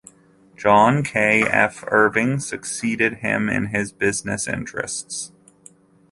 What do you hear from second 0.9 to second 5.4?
K. F. Irving succeeded him in his business interests.